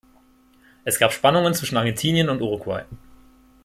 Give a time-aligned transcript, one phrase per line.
[0.83, 2.85] Es gab Spannungen zwischen Argentinien und Uruguay.